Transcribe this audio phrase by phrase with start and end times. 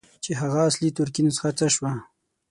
[0.23, 1.91] چې هغه اصلي ترکي نسخه څه شوه.